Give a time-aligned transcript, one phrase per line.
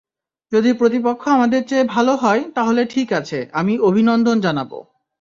[0.51, 4.71] যদি প্রতিপক্ষ আমাদের চেয়ে ভালো হয়, তাহলে ঠিক আছে, আমি অভিনন্দন জানাব।